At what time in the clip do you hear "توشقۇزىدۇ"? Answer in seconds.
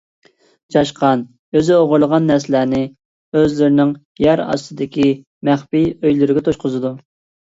6.49-6.95